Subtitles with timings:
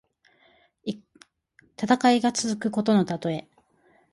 [1.79, 3.47] 戦いが続くことのたとえ。